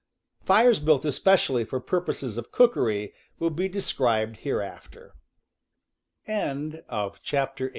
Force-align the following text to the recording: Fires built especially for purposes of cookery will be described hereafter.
Fires 0.43 0.79
built 0.79 1.05
especially 1.05 1.63
for 1.63 1.79
purposes 1.79 2.39
of 2.39 2.51
cookery 2.51 3.13
will 3.37 3.51
be 3.51 3.69
described 3.69 4.37
hereafter. 4.37 5.13